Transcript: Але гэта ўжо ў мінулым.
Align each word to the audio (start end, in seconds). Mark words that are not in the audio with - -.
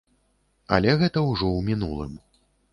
Але 0.77 0.95
гэта 1.03 1.25
ўжо 1.29 1.47
ў 1.57 1.71
мінулым. 1.71 2.19